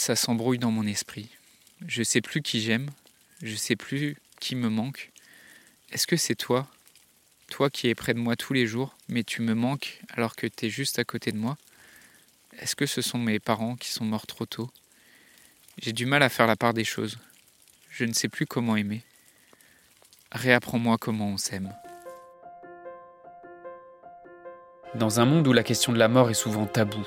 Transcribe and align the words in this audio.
ça 0.00 0.16
s'embrouille 0.16 0.58
dans 0.58 0.70
mon 0.70 0.86
esprit. 0.86 1.28
Je 1.86 2.02
sais 2.02 2.22
plus 2.22 2.40
qui 2.40 2.60
j'aime, 2.62 2.90
je 3.42 3.54
sais 3.54 3.76
plus 3.76 4.16
qui 4.40 4.56
me 4.56 4.70
manque. 4.70 5.10
Est-ce 5.92 6.06
que 6.06 6.16
c'est 6.16 6.34
toi? 6.34 6.66
Toi 7.50 7.68
qui 7.68 7.88
es 7.88 7.94
près 7.94 8.14
de 8.14 8.18
moi 8.18 8.34
tous 8.34 8.54
les 8.54 8.66
jours, 8.66 8.96
mais 9.08 9.24
tu 9.24 9.42
me 9.42 9.54
manques 9.54 10.00
alors 10.08 10.36
que 10.36 10.46
tu 10.46 10.66
es 10.66 10.70
juste 10.70 10.98
à 10.98 11.04
côté 11.04 11.32
de 11.32 11.36
moi? 11.36 11.58
Est-ce 12.58 12.76
que 12.76 12.86
ce 12.86 13.02
sont 13.02 13.18
mes 13.18 13.38
parents 13.40 13.76
qui 13.76 13.90
sont 13.90 14.06
morts 14.06 14.26
trop 14.26 14.46
tôt? 14.46 14.70
J'ai 15.78 15.92
du 15.92 16.06
mal 16.06 16.22
à 16.22 16.30
faire 16.30 16.46
la 16.46 16.56
part 16.56 16.72
des 16.72 16.84
choses. 16.84 17.18
Je 17.90 18.06
ne 18.06 18.14
sais 18.14 18.28
plus 18.28 18.46
comment 18.46 18.76
aimer. 18.76 19.02
Réapprends-moi 20.32 20.96
comment 20.98 21.28
on 21.28 21.36
s'aime. 21.36 21.74
Dans 24.94 25.20
un 25.20 25.26
monde 25.26 25.46
où 25.46 25.52
la 25.52 25.62
question 25.62 25.92
de 25.92 25.98
la 25.98 26.08
mort 26.08 26.30
est 26.30 26.34
souvent 26.34 26.66
taboue, 26.66 27.06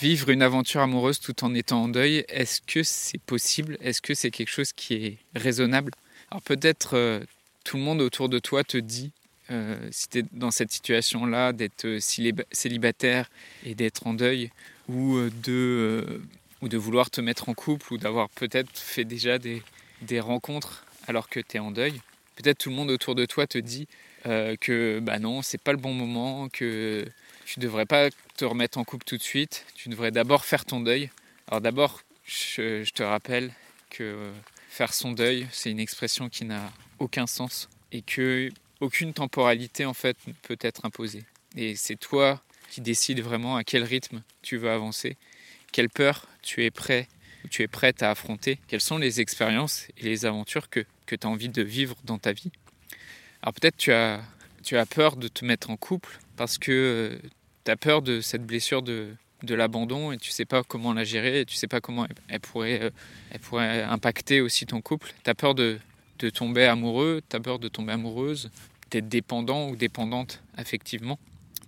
Vivre 0.00 0.28
une 0.30 0.42
aventure 0.42 0.80
amoureuse 0.80 1.18
tout 1.18 1.44
en 1.44 1.54
étant 1.54 1.84
en 1.84 1.88
deuil, 1.88 2.24
est-ce 2.28 2.60
que 2.60 2.82
c'est 2.82 3.20
possible? 3.20 3.78
Est-ce 3.80 4.02
que 4.02 4.12
c'est 4.12 4.30
quelque 4.30 4.50
chose 4.50 4.72
qui 4.72 4.94
est 4.94 5.18
raisonnable? 5.34 5.92
Alors 6.30 6.42
peut-être 6.42 6.94
euh, 6.94 7.20
tout 7.64 7.76
le 7.76 7.82
monde 7.84 8.02
autour 8.02 8.28
de 8.28 8.38
toi 8.38 8.64
te 8.64 8.76
dit, 8.76 9.12
euh, 9.50 9.78
si 9.90 10.08
tu 10.08 10.18
es 10.18 10.24
dans 10.32 10.50
cette 10.50 10.72
situation-là, 10.72 11.52
d'être 11.52 11.86
euh, 11.86 12.00
célibataire 12.52 13.30
et 13.64 13.74
d'être 13.74 14.06
en 14.06 14.14
deuil, 14.14 14.50
ou 14.88 15.18
de, 15.42 16.22
ou 16.60 16.68
de 16.68 16.76
vouloir 16.76 17.10
te 17.10 17.22
mettre 17.22 17.48
en 17.48 17.54
couple, 17.54 17.94
ou 17.94 17.96
d'avoir 17.96 18.28
peut-être 18.30 18.76
fait 18.76 19.04
déjà 19.04 19.38
des, 19.38 19.62
des 20.02 20.20
rencontres 20.20 20.84
alors 21.06 21.28
que 21.28 21.40
tu 21.40 21.56
es 21.56 21.60
en 21.60 21.70
deuil. 21.70 22.00
Peut-être 22.36 22.58
tout 22.58 22.68
le 22.68 22.76
monde 22.76 22.90
autour 22.90 23.14
de 23.14 23.24
toi 23.24 23.46
te 23.46 23.58
dit 23.58 23.86
que 24.24 25.00
bah 25.00 25.18
non, 25.18 25.40
c'est 25.42 25.60
pas 25.60 25.72
le 25.72 25.78
bon 25.78 25.92
moment, 25.94 26.48
que 26.48 27.06
tu 27.46 27.60
devrais 27.60 27.86
pas 27.86 28.10
te 28.36 28.44
remettre 28.44 28.78
en 28.78 28.84
couple 28.84 29.04
tout 29.04 29.16
de 29.16 29.22
suite. 29.22 29.66
Tu 29.74 29.88
devrais 29.88 30.10
d'abord 30.10 30.44
faire 30.44 30.64
ton 30.64 30.80
deuil. 30.80 31.10
Alors 31.48 31.60
d'abord, 31.60 32.02
je, 32.24 32.88
te 32.90 33.02
rappelle 33.02 33.52
que 33.90 34.32
faire 34.68 34.94
son 34.94 35.12
deuil, 35.12 35.46
c'est 35.52 35.70
une 35.70 35.80
expression 35.80 36.28
qui 36.28 36.44
n'a 36.44 36.72
aucun 36.98 37.26
sens 37.26 37.68
et 37.92 38.02
que 38.02 38.50
aucune 38.80 39.12
temporalité 39.12 39.84
en 39.84 39.94
fait 39.94 40.16
ne 40.26 40.32
peut 40.42 40.58
être 40.60 40.84
imposée. 40.84 41.24
Et 41.56 41.76
c'est 41.76 41.96
toi 41.96 42.42
qui 42.70 42.80
décides 42.80 43.20
vraiment 43.20 43.56
à 43.56 43.64
quel 43.64 43.84
rythme 43.84 44.22
tu 44.42 44.56
veux 44.56 44.70
avancer, 44.70 45.16
quelle 45.70 45.90
peur 45.90 46.26
tu 46.42 46.64
es 46.64 46.70
prêt 46.70 47.08
tu 47.50 47.62
es 47.62 47.68
prête 47.68 48.02
à 48.02 48.10
affronter, 48.10 48.58
quelles 48.68 48.80
sont 48.80 48.98
les 48.98 49.20
expériences 49.20 49.86
et 49.98 50.04
les 50.04 50.24
aventures 50.24 50.68
que, 50.70 50.84
que 51.06 51.16
tu 51.16 51.26
as 51.26 51.30
envie 51.30 51.48
de 51.48 51.62
vivre 51.62 51.96
dans 52.04 52.18
ta 52.18 52.32
vie. 52.32 52.50
Alors 53.42 53.54
peut-être 53.54 53.76
tu 53.76 53.92
as, 53.92 54.22
tu 54.64 54.76
as 54.78 54.86
peur 54.86 55.16
de 55.16 55.28
te 55.28 55.44
mettre 55.44 55.70
en 55.70 55.76
couple 55.76 56.18
parce 56.36 56.58
que 56.58 56.72
euh, 56.72 57.28
tu 57.64 57.70
as 57.70 57.76
peur 57.76 58.02
de 58.02 58.20
cette 58.20 58.44
blessure 58.44 58.82
de, 58.82 59.14
de 59.42 59.54
l'abandon 59.54 60.10
et 60.10 60.18
tu 60.18 60.30
sais 60.30 60.46
pas 60.46 60.62
comment 60.64 60.92
la 60.92 61.04
gérer 61.04 61.40
et 61.40 61.44
tu 61.44 61.54
sais 61.54 61.68
pas 61.68 61.80
comment 61.80 62.06
elle, 62.28 62.40
pourrait, 62.40 62.82
euh, 62.82 62.90
elle 63.30 63.40
pourrait 63.40 63.82
impacter 63.82 64.40
aussi 64.40 64.66
ton 64.66 64.80
couple. 64.80 65.12
Tu 65.22 65.30
as 65.30 65.34
peur 65.34 65.54
de, 65.54 65.78
de 66.18 66.30
tomber 66.30 66.64
amoureux, 66.64 67.22
tu 67.28 67.36
as 67.36 67.40
peur 67.40 67.58
de 67.58 67.68
tomber 67.68 67.92
amoureuse, 67.92 68.50
d'être 68.90 69.08
dépendant 69.08 69.68
ou 69.68 69.76
dépendante 69.76 70.42
affectivement. 70.56 71.18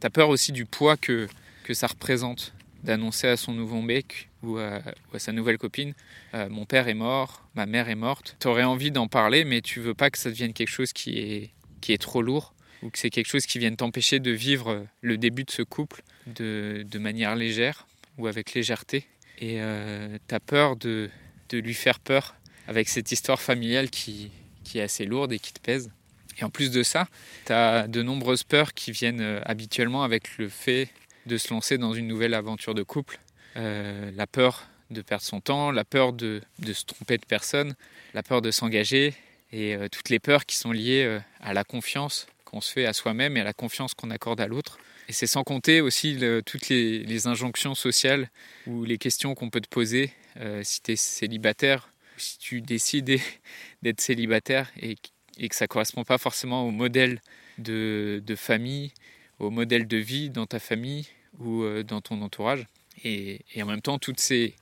Tu 0.01 0.07
as 0.07 0.11
peur 0.11 0.31
aussi 0.31 0.53
du 0.53 0.65
poids 0.65 0.97
que, 0.97 1.28
que 1.65 1.75
ça 1.75 1.87
représente 1.87 2.55
d'annoncer 2.83 3.28
à 3.28 3.37
son 3.37 3.53
nouveau 3.53 3.83
mec 3.83 4.28
ou 4.43 4.59
à, 4.59 4.81
sa 5.19 5.33
nouvelle 5.33 5.59
copine 5.59 5.93
euh, 6.34 6.49
mon 6.49 6.67
père 6.67 6.89
est 6.89 6.95
mort, 6.95 7.43
ma 7.55 7.67
mère 7.67 7.89
est 7.89 7.97
morte. 7.97 8.37
Tu 8.41 8.49
aurais 8.49 8.65
envie 8.65 8.91
d'en 8.91 9.09
parler 9.09 9.45
mais 9.45 9.61
tu 9.61 9.81
veux 9.81 9.95
pas 9.95 10.11
que 10.11 10.19
ça 10.19 10.31
devienne 10.31 10.53
quelque 10.53 10.69
chose 10.69 10.93
qui 10.93 11.19
est, 11.19 11.51
qui 11.81 11.93
est 11.93 11.99
trop 11.99 12.23
lourd 12.23 12.55
ou 12.83 12.91
que 12.91 12.99
c'est 12.99 13.11
quelque 13.11 13.27
chose 13.27 13.47
qui 13.47 13.59
vienne 13.59 13.77
t'empêcher 13.77 14.21
de 14.21 14.31
vivre 14.31 14.87
le 15.01 15.19
début 15.19 15.45
de 15.45 15.51
ce 15.51 15.63
couple 15.63 16.03
de, 16.27 16.99
manière 16.99 17.37
légère 17.37 17.87
ou 18.19 18.27
avec 18.27 18.55
légèreté. 18.55 19.07
Et 19.39 19.61
euh, 19.61 20.19
peur 20.47 20.77
de, 20.77 21.11
de, 21.51 21.59
lui 21.59 21.75
faire 21.75 22.01
peur 22.01 22.35
avec 22.69 22.89
cette 22.89 23.13
histoire 23.13 23.41
familiale 23.41 23.91
qui, 23.91 24.31
qui 24.65 24.79
est 24.79 24.83
assez 24.83 25.05
lourde 25.05 25.33
et 25.33 25.39
qui 25.39 25.53
te 25.53 25.61
pèse. 25.61 25.91
Et 26.39 26.45
en 26.45 26.51
plus 26.51 26.71
de 26.71 26.83
ça, 26.83 27.09
tu 27.47 27.53
as 27.53 27.87
de 27.89 28.03
nombreuses 28.03 28.45
peurs 28.45 28.75
qui 28.75 28.93
viennent 28.93 29.21
euh, 29.21 29.41
habituellement 29.45 30.03
avec 30.03 30.39
le 30.39 30.49
fait 30.49 30.89
de 31.27 31.37
se 31.39 31.53
lancer 31.53 31.79
dans 31.79 31.93
une 31.93 32.07
nouvelle 32.07 32.35
aventure 32.35 32.75
de 32.75 32.83
couple. 32.83 33.19
Euh, 33.57 34.11
la 34.15 34.27
peur 34.27 34.69
de 34.91 35.03
perdre 35.03 35.25
son 35.25 35.41
temps, 35.41 35.71
la 35.71 35.85
peur 35.85 36.13
de, 36.13 36.43
de 36.59 36.73
se 36.73 36.85
tromper 36.85 37.19
de 37.19 37.27
personne, 37.27 37.75
la 38.15 38.23
peur 38.23 38.43
de 38.43 38.51
s'engager 38.51 39.15
et 39.53 39.75
euh, 39.75 39.89
toutes 39.89 40.11
les 40.11 40.19
peurs 40.19 40.47
qui 40.47 40.57
sont 40.57 40.73
liées 40.73 41.05
euh, 41.05 41.21
à 41.41 41.55
la 41.55 41.65
confiance 41.65 42.27
qu'on 42.47 42.62
se 42.62 42.73
fait 42.73 42.87
à 42.87 42.95
soi-même 42.95 43.37
et 43.37 43.41
à 43.41 43.45
la 43.45 43.53
confiance 43.53 43.93
qu'on 43.93 44.11
accorde 44.11 44.41
à 44.41 44.47
l'autre. 44.47 44.79
Et 45.09 45.12
c'est 45.12 45.27
sans 45.27 45.45
compter 45.45 45.81
aussi 45.81 46.19
toutes 46.47 46.69
les, 46.69 47.27
injonctions 47.27 47.75
sociales 47.75 48.31
ou 48.67 48.84
les 48.84 48.99
questions 48.99 49.34
qu'on 49.34 49.51
peut 49.51 49.61
te 49.61 49.69
poser 49.69 50.12
euh, 50.39 50.62
si 50.65 50.81
tu 50.81 50.93
es 50.93 50.97
célibataire, 50.97 51.91
si 52.17 52.39
tu 52.39 52.61
décides 52.61 53.21
d'être 53.83 54.01
célibataire 54.01 54.71
et, 54.81 54.97
que 54.97 55.55
ça 55.55 55.67
correspond 55.67 56.05
pas 56.05 56.19
forcément 56.19 56.67
au 56.67 56.71
modèle 56.71 57.21
de, 57.59 58.23
famille, 58.37 58.93
au 59.39 59.51
modèle 59.51 59.87
de 59.87 59.99
vie 59.99 60.31
dans 60.31 60.47
ta 60.47 60.59
famille 60.59 61.07
ou 61.39 61.63
euh, 61.63 61.83
dans 61.83 62.01
ton 62.01 62.23
entourage. 62.23 62.67
Et 63.05 63.43
en 63.61 63.67
même 63.67 63.83
temps, 63.83 63.99
toutes 63.99 64.21
ces 64.21 64.55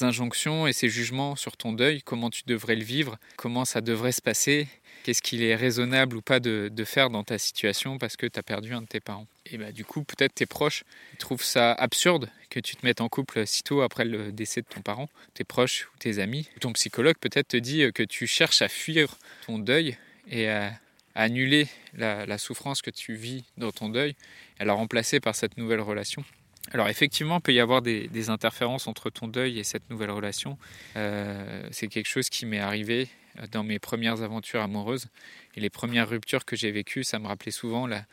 injonctions 0.00 0.66
et 0.66 0.72
ces 0.72 0.88
jugements 0.88 1.36
sur 1.36 1.56
ton 1.56 1.72
deuil, 1.72 2.02
comment 2.02 2.30
tu 2.30 2.42
devrais 2.46 2.76
le 2.76 2.84
vivre, 2.84 3.18
comment 3.36 3.64
ça 3.64 3.80
devrait 3.80 4.12
se 4.12 4.22
passer, 4.22 4.68
qu'est-ce 5.02 5.22
qu'il 5.22 5.42
est 5.42 5.54
raisonnable 5.54 6.16
ou 6.16 6.22
pas 6.22 6.40
de, 6.40 6.70
faire 6.84 7.10
dans 7.10 7.24
ta 7.24 7.38
situation 7.38 7.98
parce 7.98 8.16
que 8.16 8.26
tu 8.26 8.38
as 8.38 8.42
perdu 8.42 8.74
un 8.74 8.82
de 8.82 8.86
tes 8.86 9.00
parents. 9.00 9.26
Et 9.46 9.58
bah, 9.58 9.72
du 9.72 9.84
coup, 9.84 10.02
peut-être 10.02 10.34
tes 10.34 10.46
proches 10.46 10.84
trouvent 11.18 11.42
ça 11.42 11.72
absurde 11.72 12.30
que 12.50 12.60
tu 12.60 12.76
te 12.76 12.86
mettes 12.86 13.00
en 13.00 13.08
couple 13.08 13.46
si 13.46 13.62
tôt 13.62 13.82
après 13.82 14.04
le 14.04 14.32
décès 14.32 14.62
de 14.62 14.66
ton 14.66 14.80
parent, 14.80 15.08
tes 15.34 15.44
proches 15.44 15.88
ou 15.94 15.98
tes 15.98 16.18
amis. 16.18 16.48
Ton 16.60 16.72
psychologue 16.72 17.16
peut-être 17.18 17.48
te 17.48 17.56
dit 17.56 17.90
que 17.92 18.02
tu 18.02 18.26
cherches 18.26 18.62
à 18.62 18.68
fuir 18.68 19.18
ton 19.46 19.58
deuil 19.58 19.96
et 20.30 20.48
à, 20.48 20.72
annuler 21.18 21.66
la, 21.94 22.38
souffrance 22.38 22.80
que 22.80 22.90
tu 22.90 23.14
vis 23.14 23.44
dans 23.56 23.72
ton 23.72 23.88
deuil 23.88 24.14
et 24.58 24.62
à 24.62 24.64
la 24.64 24.72
remplacer 24.72 25.18
par 25.18 25.34
cette 25.34 25.56
nouvelle 25.56 25.80
relation. 25.80 26.24
Alors 26.72 26.88
effectivement, 26.88 27.36
il 27.38 27.42
peut 27.42 27.54
y 27.54 27.60
avoir 27.60 27.82
des, 27.82 28.30
interférences 28.30 28.86
entre 28.86 29.10
ton 29.10 29.26
deuil 29.26 29.58
et 29.58 29.64
cette 29.64 29.88
nouvelle 29.90 30.10
relation. 30.10 30.58
Euh, 30.96 31.66
c'est 31.70 31.88
quelque 31.88 32.08
chose 32.08 32.28
qui 32.28 32.44
m'est 32.46 32.58
arrivé 32.58 33.08
dans 33.52 33.62
mes 33.62 33.78
premières 33.78 34.22
aventures 34.22 34.60
amoureuses. 34.60 35.06
Et 35.54 35.60
les 35.60 35.70
premières 35.70 36.08
ruptures 36.08 36.44
que 36.44 36.56
j'ai 36.56 36.70
vécues, 36.70 37.04
ça 37.04 37.18
me 37.18 37.26
rappelait 37.26 37.52
souvent 37.52 37.86
la, 37.86 38.04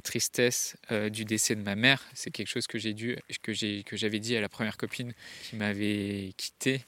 tristesse 0.00 0.76
euh, 0.90 1.08
du 1.08 1.24
décès 1.24 1.54
de 1.54 1.62
ma 1.62 1.74
mère. 1.74 2.02
C'est 2.14 2.30
quelque 2.30 2.48
chose 2.48 2.66
que 2.66 2.78
j'ai 2.78 2.94
dû, 2.94 3.16
que 3.42 3.52
j'ai, 3.52 3.82
que 3.84 3.96
j'avais 3.96 4.18
dit 4.18 4.36
à 4.36 4.40
la 4.40 4.48
première 4.48 4.76
copine 4.76 5.12
qui 5.44 5.56
m'avait 5.56 6.32
quitté, 6.36 6.82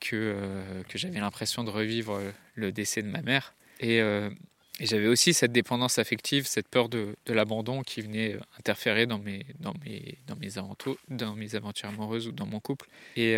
que, 0.00 0.16
euh, 0.16 0.82
que 0.88 0.98
j'avais 0.98 1.20
l'impression 1.20 1.64
de 1.64 1.70
revivre 1.70 2.20
le 2.54 2.72
décès 2.72 3.02
de 3.02 3.08
ma 3.08 3.22
mère. 3.22 3.54
Et, 3.80 4.00
euh, 4.00 4.30
et 4.80 4.86
j'avais 4.86 5.06
aussi 5.06 5.32
cette 5.32 5.52
dépendance 5.52 5.98
affective, 5.98 6.46
cette 6.46 6.66
peur 6.66 6.88
de, 6.88 7.14
l'abandon 7.26 7.82
qui 7.82 8.00
venait 8.00 8.36
interférer 8.58 9.06
dans 9.06 9.18
mes, 9.18 9.46
dans 9.60 9.74
mes, 9.84 10.18
dans 10.26 10.36
mes, 10.36 10.58
aventures, 10.58 10.96
dans 11.08 11.36
mes 11.36 11.54
aventures 11.54 11.90
amoureuses 11.90 12.26
ou 12.26 12.32
dans 12.32 12.46
mon 12.46 12.58
couple. 12.58 12.88
Et 13.14 13.36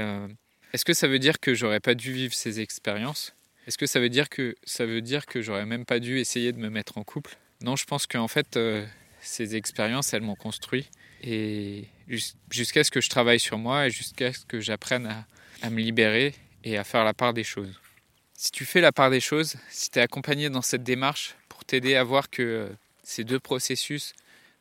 est-ce 0.72 0.86
que 0.86 0.94
ça 0.94 1.06
veut 1.06 1.18
dire 1.18 1.38
que 1.38 1.52
j'aurais 1.54 1.80
pas 1.80 1.94
dû 1.94 2.12
vivre 2.12 2.32
ces 2.32 2.60
expériences? 2.60 3.34
Est-ce 3.66 3.76
que 3.76 3.86
ça 3.86 4.00
veut 4.00 4.08
dire 4.08 4.28
que 4.28 4.56
ça 4.64 4.86
veut 4.86 5.02
dire 5.02 5.26
que 5.26 5.42
j'aurais 5.42 5.66
même 5.66 5.84
pas 5.84 6.00
dû 6.00 6.18
essayer 6.18 6.52
de 6.52 6.58
me 6.58 6.70
mettre 6.70 6.96
en 6.96 7.04
couple? 7.04 7.36
Non, 7.62 7.76
je 7.76 7.84
pense 7.84 8.06
qu'en 8.06 8.26
fait, 8.26 8.56
euh, 8.56 8.84
ces 9.20 9.54
expériences, 9.54 10.14
elles 10.14 10.22
m'ont 10.22 10.34
construit. 10.34 10.88
Et 11.22 11.84
jusqu'à 12.50 12.82
ce 12.82 12.90
que 12.90 13.00
je 13.00 13.08
travaille 13.08 13.38
sur 13.38 13.58
moi 13.58 13.86
et 13.86 13.90
jusqu'à 13.90 14.32
ce 14.32 14.44
que 14.44 14.60
j'apprenne 14.60 15.06
à, 15.06 15.26
à, 15.60 15.70
me 15.70 15.80
libérer 15.80 16.34
et 16.64 16.76
à 16.76 16.84
faire 16.84 17.04
la 17.04 17.14
part 17.14 17.32
des 17.34 17.44
choses. 17.44 17.80
Si 18.34 18.50
tu 18.50 18.64
fais 18.64 18.80
la 18.80 18.90
part 18.90 19.10
des 19.10 19.20
choses, 19.20 19.54
si 19.70 19.90
tu 19.90 20.00
es 20.00 20.02
accompagné 20.02 20.50
dans 20.50 20.62
cette 20.62 20.82
démarche 20.82 21.36
t'aider 21.72 21.96
à 21.96 22.04
voir 22.04 22.28
que 22.28 22.42
euh, 22.42 22.68
ces 23.02 23.24
deux 23.24 23.40
processus, 23.40 24.12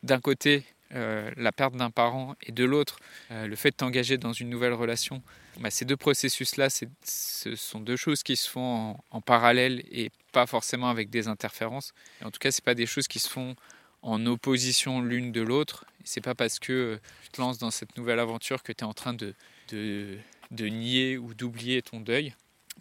d'un 0.02 0.22
côté, 0.22 0.64
euh, 0.96 1.30
la 1.36 1.52
perte 1.52 1.76
d'un 1.76 1.90
parent 1.90 2.38
et 2.42 2.54
de 2.54 2.64
l'autre, 2.64 3.00
euh, 3.32 3.48
le 3.48 3.56
fait 3.58 3.72
de 3.72 3.76
t'engager 3.76 4.18
dans 4.18 4.32
une 4.32 4.50
nouvelle 4.50 4.72
relation, 4.72 5.22
bah, 5.60 5.70
ces 5.70 5.84
deux 5.84 5.98
processus-là, 5.98 6.70
ce 6.70 7.56
sont 7.58 7.82
deux 7.82 7.98
choses 7.98 8.24
qui 8.24 8.38
se 8.38 8.50
font 8.50 8.96
en, 9.12 9.20
parallèle 9.20 9.84
et 9.92 10.10
pas 10.32 10.46
forcément 10.46 10.90
avec 10.90 11.10
des 11.10 11.28
interférences. 11.28 11.94
En 12.24 12.32
tout 12.32 12.40
cas, 12.40 12.50
ce 12.50 12.62
pas 12.62 12.76
des 12.76 12.86
choses 12.86 13.10
qui 13.10 13.20
se 13.20 13.28
font 13.28 13.58
en 14.04 14.26
opposition 14.26 15.02
l'une 15.02 15.34
de 15.34 15.42
l'autre. 15.42 15.84
C'est 16.06 16.22
pas 16.22 16.34
parce 16.34 16.60
que 16.60 16.98
tu 17.24 17.30
te 17.32 17.42
lances 17.42 17.58
dans 17.58 17.72
cette 17.72 17.98
nouvelle 17.98 18.20
aventure 18.20 18.64
que 18.64 18.72
tu 18.72 18.86
es 18.86 18.88
en 18.88 18.94
train 18.94 19.14
de, 19.14 19.34
de, 19.68 20.18
de 20.52 20.66
nier 20.68 21.18
ou 21.18 21.34
d'oublier 21.34 21.82
ton 21.82 22.00
deuil. 22.00 22.34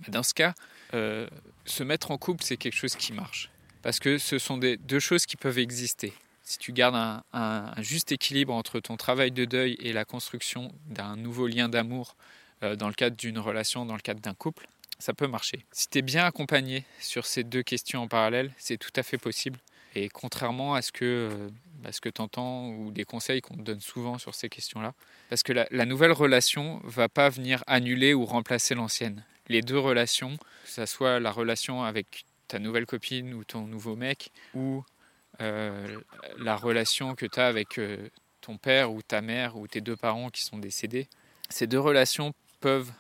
Dans 0.07 0.23
ce 0.23 0.35
cas, 0.35 0.55
se 0.93 1.83
mettre 1.83 2.13
en 2.13 2.17
couple, 2.17 2.45
c'est 2.45 2.57
quelque 2.57 2.77
chose 2.77 2.95
qui 2.95 3.13
marche. 3.13 3.51
Parce 3.83 3.99
que 3.99 4.19
ce 4.19 4.39
sont 4.39 4.59
des, 4.59 4.77
deux 4.77 5.01
choses 5.01 5.27
qui 5.27 5.37
peuvent 5.37 5.59
exister. 5.59 6.13
Si 6.43 6.59
tu 6.59 6.73
gardes 6.73 7.23
un, 7.33 7.73
juste 7.79 8.13
équilibre 8.13 8.53
entre 8.53 8.81
ton 8.81 8.97
travail 8.97 9.31
de 9.31 9.45
deuil 9.45 9.77
et 9.81 9.93
la 9.93 10.05
construction 10.05 10.73
d'un 10.87 11.17
nouveau 11.17 11.47
lien 11.47 11.69
d'amour 11.69 12.17
euh, 12.63 12.77
dans 12.77 12.89
le 12.89 12.95
cadre 12.95 13.17
d'une 13.17 13.39
relation, 13.39 13.87
dans 13.87 13.95
le 13.95 14.01
cadre 14.01 14.21
d'un 14.21 14.35
couple, 14.35 14.67
ça 14.99 15.15
peut 15.15 15.29
marcher. 15.29 15.65
Si 15.73 15.89
tu 15.89 15.99
es 15.99 16.03
bien 16.03 16.25
accompagné 16.25 16.85
sur 16.99 17.25
ces 17.25 17.45
deux 17.45 17.63
questions 17.63 18.03
en 18.03 18.09
parallèle, 18.09 18.53
c'est 18.59 18.77
tout 18.77 18.91
à 18.97 19.03
fait 19.03 19.17
possible. 19.17 19.59
Et 19.95 20.09
contrairement 20.09 20.75
à 20.75 20.83
ce 20.83 20.93
que, 20.93 21.31
euh, 21.85 21.91
que 22.03 22.09
tu 22.09 22.21
entends 22.21 22.69
ou 22.69 22.91
des 22.93 23.05
conseils 23.05 23.41
qu'on 23.41 23.57
te 23.57 23.63
donne 23.63 23.81
souvent 23.81 24.19
sur 24.19 24.35
ces 24.35 24.49
questions-là, 24.49 24.95
parce 25.29 25.43
que 25.43 25.53
la, 25.53 25.67
la 25.71 25.87
nouvelle 25.87 26.13
relation 26.13 26.81
va 26.85 27.09
pas 27.09 27.29
venir 27.29 27.65
annuler 27.67 28.13
ou 28.13 28.25
remplacer 28.25 28.75
l'ancienne. 28.75 29.25
Les 29.49 29.63
deux 29.63 29.79
relations, 29.79 30.37
que 30.37 30.71
ce 30.71 30.87
soit 30.87 31.19
la 31.19 31.33
relation 31.33 31.83
avec 31.83 32.25
ta 32.51 32.59
nouvelle 32.59 32.85
copine 32.85 33.33
ou 33.33 33.45
ton 33.45 33.67
nouveau 33.67 33.95
mec, 33.95 34.33
ou 34.55 34.85
euh, 35.41 36.01
la 36.39 36.57
relation 36.57 37.15
que 37.15 37.25
tu 37.25 37.39
as 37.39 37.47
avec 37.47 37.79
euh, 37.79 38.09
ton 38.41 38.59
père 38.59 38.93
ou 38.93 39.03
ta 39.03 39.21
mère 39.21 39.57
ou 39.57 39.69
tes 39.69 39.81
deux 39.81 39.97
parents 39.97 40.31
qui 40.31 40.43
sont 40.43 40.59
décédés, 40.59 41.09
ces 41.49 41.69
deux 41.69 41.79
relations 41.79 42.35
peuvent 42.59 42.91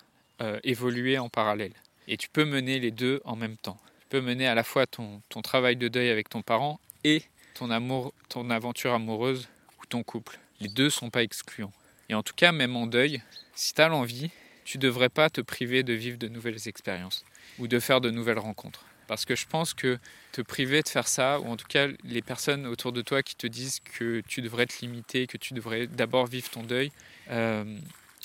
euh, 0.40 0.60
évoluer 0.62 1.18
en 1.18 1.28
parallèle. 1.28 1.72
Et 2.06 2.16
tu 2.16 2.28
peux 2.28 2.44
mener 2.44 2.78
les 2.78 2.92
deux 2.92 3.20
en 3.24 3.34
même 3.34 3.56
temps. 3.56 3.76
Tu 4.02 4.06
peux 4.08 4.20
mener 4.20 4.46
à 4.46 4.54
la 4.54 4.62
fois 4.62 4.86
ton, 4.86 5.20
ton 5.28 5.42
travail 5.42 5.74
de 5.76 5.88
deuil 5.88 6.10
avec 6.10 6.28
ton 6.28 6.42
parent 6.42 6.80
et 7.02 7.22
ton, 7.54 7.70
amour, 7.70 8.14
ton 8.28 8.50
aventure 8.50 8.94
amoureuse 8.94 9.48
ou 9.80 9.86
ton 9.86 10.04
couple. 10.04 10.38
Les 10.60 10.68
deux 10.68 10.90
sont 10.90 11.10
pas 11.10 11.24
excluants. 11.24 11.72
Et 12.08 12.14
en 12.14 12.22
tout 12.22 12.34
cas, 12.34 12.52
même 12.52 12.76
en 12.76 12.86
deuil, 12.86 13.20
si 13.54 13.74
tu 13.74 13.80
as 13.80 13.88
l'envie, 13.88 14.30
tu 14.64 14.78
ne 14.78 14.82
devrais 14.82 15.08
pas 15.08 15.28
te 15.28 15.40
priver 15.40 15.82
de 15.82 15.92
vivre 15.92 16.18
de 16.18 16.28
nouvelles 16.28 16.68
expériences 16.68 17.24
ou 17.58 17.66
de 17.66 17.80
faire 17.80 18.00
de 18.00 18.10
nouvelles 18.10 18.38
rencontres. 18.38 18.84
Parce 19.10 19.24
que 19.24 19.34
je 19.34 19.44
pense 19.44 19.74
que 19.74 19.98
te 20.30 20.40
priver 20.40 20.82
de 20.82 20.88
faire 20.88 21.08
ça, 21.08 21.40
ou 21.40 21.48
en 21.48 21.56
tout 21.56 21.66
cas 21.66 21.88
les 22.04 22.22
personnes 22.22 22.64
autour 22.64 22.92
de 22.92 23.02
toi 23.02 23.24
qui 23.24 23.34
te 23.34 23.48
disent 23.48 23.80
que 23.80 24.22
tu 24.28 24.40
devrais 24.40 24.66
te 24.66 24.82
limiter, 24.82 25.26
que 25.26 25.36
tu 25.36 25.52
devrais 25.52 25.88
d'abord 25.88 26.28
vivre 26.28 26.48
ton 26.48 26.62
deuil, 26.62 26.92
euh, 27.28 27.76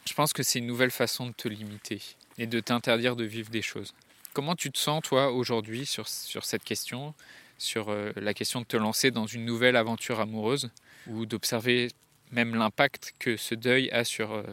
je 0.08 0.14
pense 0.14 0.32
que 0.32 0.44
c'est 0.44 0.60
une 0.60 0.68
nouvelle 0.68 0.92
façon 0.92 1.26
de 1.26 1.32
te 1.32 1.48
limiter 1.48 2.04
et 2.38 2.46
de 2.46 2.60
t'interdire 2.60 3.16
de 3.16 3.24
vivre 3.24 3.50
des 3.50 3.64
choses. 3.64 3.96
Comment 4.34 4.54
tu 4.54 4.72
te 4.72 4.78
sens 4.78 5.02
toi 5.02 5.32
aujourd'hui 5.32 5.88
sur, 5.88 6.08
sur 6.08 6.46
cette 6.46 6.64
question, 6.64 7.16
sur 7.58 7.90
euh, 7.90 8.12
la 8.16 8.36
question 8.36 8.62
de 8.62 8.68
te 8.68 8.78
lancer 8.78 9.10
dans 9.10 9.26
une 9.26 9.44
nouvelle 9.44 9.78
aventure 9.78 10.20
amoureuse, 10.20 10.70
ou 11.08 11.26
d'observer 11.26 11.88
même 12.30 12.54
l'impact 12.54 13.16
que 13.18 13.38
ce 13.38 13.56
deuil 13.56 13.90
a 13.90 14.04
sur 14.04 14.34
euh, 14.34 14.44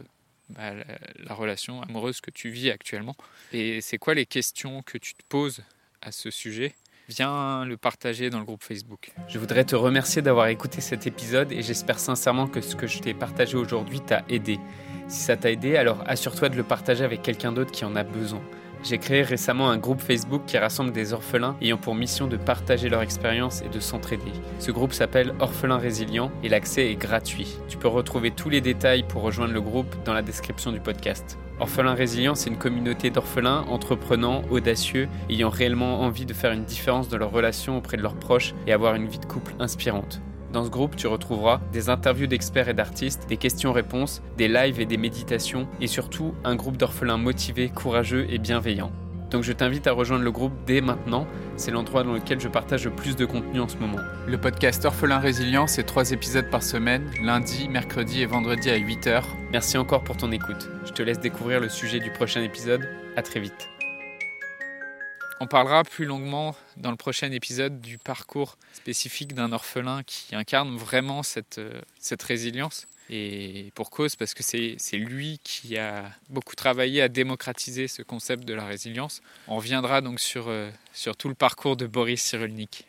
bah, 0.49 0.73
la, 0.73 0.85
la 1.19 1.35
relation 1.35 1.83
amoureuse 1.83 2.23
que 2.23 2.31
tu 2.31 2.49
vis 2.49 2.71
actuellement? 2.71 3.17
Et 3.53 3.83
c'est 3.83 3.99
quoi 3.99 4.15
les 4.15 4.25
questions 4.25 4.81
que 4.81 4.97
tu 4.97 5.13
te 5.13 5.23
poses 5.29 5.63
à 6.03 6.13
ce 6.13 6.31
sujet, 6.31 6.75
viens 7.09 7.65
le 7.65 7.77
partager 7.77 8.31
dans 8.31 8.39
le 8.39 8.45
groupe 8.45 8.63
Facebook. 8.63 9.13
Je 9.29 9.39
voudrais 9.39 9.65
te 9.65 9.77
remercier 9.77 10.23
d'avoir 10.23 10.49
écouté 10.49 10.81
cet 10.81 11.07
épisode 11.07 11.53
et 11.53 11.63
j'espère 11.63 11.99
sincèrement 11.99 12.47
que 12.47 12.61
ce 12.61 12.77
que 12.77 12.87
je 12.87 12.99
t'ai 12.99 13.15
partagé 13.15 13.57
aujourd'hui 13.57 14.01
t'a 14.01 14.25
aidé. 14.29 14.59
Si 15.09 15.21
ça 15.21 15.37
t'a 15.37 15.51
aidé, 15.51 15.77
alors 15.77 16.03
assure-toi 16.07 16.49
de 16.49 16.57
le 16.57 16.65
partager 16.65 17.05
avec 17.05 17.23
quelqu'un 17.23 17.53
d'autre 17.53 17.71
qui 17.71 17.85
en 17.85 17.97
a 17.97 18.03
besoin. 18.03 18.43
J'ai 18.85 18.99
créé 18.99 19.23
récemment 19.23 19.71
un 19.71 19.79
groupe 19.79 20.01
Facebook 20.01 20.43
qui 20.45 20.59
rassemble 20.59 20.91
des 20.91 21.13
orphelins 21.13 21.57
ayant 21.61 21.77
pour 21.77 21.95
mission 21.95 22.27
de 22.27 22.37
partager 22.37 22.89
leur 22.89 23.03
expérience 23.03 23.63
et 23.63 23.69
de 23.69 23.79
s'entraider. 23.79 24.33
Ce 24.59 24.73
groupe 24.73 24.93
s'appelle 24.93 25.35
Orphelins 25.39 25.79
Résilients 25.79 26.33
et 26.43 26.49
l'accès 26.49 26.91
est 26.91 26.97
gratuit. 26.97 27.59
Tu 27.69 27.79
peux 27.79 27.87
retrouver 27.87 28.33
tous 28.33 28.49
les 28.49 28.61
détails 28.61 29.05
pour 29.05 29.23
rejoindre 29.23 29.55
le 29.55 29.61
groupe 29.61 29.95
dans 30.05 30.15
la 30.15 30.23
description 30.23 30.73
du 30.73 30.81
podcast. 30.81 31.39
Orphelins 31.63 31.95
Résilients, 31.95 32.35
c'est 32.35 32.51
une 32.51 32.59
communauté 32.59 33.11
d'orphelins 33.11 33.65
entreprenants, 33.69 34.43
audacieux, 34.51 35.09
ayant 35.31 35.49
réellement 35.49 36.01
envie 36.01 36.27
de 36.27 36.35
faire 36.35 36.51
une 36.51 36.65
différence 36.65 37.09
dans 37.09 37.19
leurs 37.19 37.31
relations 37.31 37.79
auprès 37.79 37.97
de 37.97 38.03
leurs 38.03 38.17
proches 38.17 38.53
et 38.67 38.73
avoir 38.73 38.97
une 38.97 39.07
vie 39.07 39.21
de 39.21 39.27
couple 39.27 39.55
inspirante. 39.61 40.21
Dans 40.53 40.65
ce 40.65 40.71
groupe, 40.71 40.97
tu 40.97 41.07
retrouveras 41.07 41.61
des 41.73 41.89
interviews 41.89 42.27
d'experts 42.27 42.69
et 42.69 42.75
d'artistes, 42.75 43.27
des 43.29 43.37
questions-réponses, 43.37 44.23
des 44.37 44.49
lives 44.49 44.81
et 44.81 44.87
des 44.87 44.97
méditations, 44.97 45.69
et 45.81 45.87
surtout 45.87 46.35
un 46.43 46.57
groupe 46.57 46.79
d'orphelins 46.79 47.17
motivés, 47.17 47.69
courageux 47.69 48.27
et 48.29 48.39
bienveillants. 48.39 48.91
Donc 49.33 49.45
je 49.45 49.53
t'invite 49.53 49.87
à 49.87 49.93
rejoindre 49.93 50.25
le 50.25 50.31
groupe 50.31 50.53
dès 50.67 50.83
maintenant, 50.83 51.27
c'est 51.57 51.71
l'endroit 51.71 52.05
dans 52.05 52.13
lequel 52.13 52.39
je 52.39 52.49
partage 52.49 52.85
le 52.85 52.91
plus 52.91 53.17
de 53.17 53.25
contenu 53.25 53.61
en 53.61 53.69
ce 53.69 53.77
moment. 53.79 53.99
Le 54.27 54.39
podcast 54.39 54.85
Orphelin 54.85 55.19
Résilient, 55.19 55.67
c'est 55.67 55.85
trois 55.85 56.11
épisodes 56.11 56.51
par 56.51 56.63
semaine, 56.63 57.11
lundi, 57.23 57.67
mercredi 57.71 58.21
et 58.21 58.27
vendredi 58.27 58.69
à 58.69 58.79
8h. 58.79 59.23
Merci 59.51 59.79
encore 59.79 60.05
pour 60.05 60.19
ton 60.19 60.31
écoute. 60.33 60.69
Je 60.85 60.93
te 60.93 61.03
laisse 61.03 61.19
découvrir 61.19 61.61
le 61.61 61.71
sujet 61.71 61.99
du 61.99 62.11
prochain 62.11 62.43
épisode. 62.43 62.87
À 63.17 63.23
très 63.23 63.41
vite. 63.41 63.69
On 65.41 65.47
parlera 65.47 65.83
plus 65.83 66.05
longuement 66.05 66.55
dans 66.77 66.91
le 66.91 66.97
prochain 66.97 67.33
épisode 67.33 67.81
du 67.81 67.97
parcours 67.97 68.59
spécifique 68.75 69.35
d'un 69.35 69.53
orphelin 69.53 70.03
qui 70.05 70.35
incarne 70.35 70.77
vraiment 70.77 71.23
cette, 71.23 71.57
euh, 71.59 71.81
cette 71.99 72.23
résilience. 72.23 72.87
Et 73.15 73.73
pour 73.75 73.91
cause, 73.91 74.17
parce 74.17 74.33
que 74.33 74.43
c'est 74.43 74.97
lui 74.97 75.39
qui 75.45 75.77
a 75.77 76.11
beaucoup 76.31 76.57
travaillé 76.57 77.03
à 77.03 77.09
démocratiser 77.09 77.87
ce 77.87 78.01
concept 78.01 78.47
de 78.47 78.55
la 78.55 78.65
résilience. 78.65 79.21
On 79.49 79.57
reviendra 79.57 80.01
donc 80.01 80.19
sur, 80.19 80.49
euh, 80.49 80.71
sur 80.95 81.15
tout 81.15 81.29
le 81.29 81.35
parcours 81.35 81.77
de 81.77 81.87
Boris 81.87 82.23
Cyrulnik. 82.23 82.87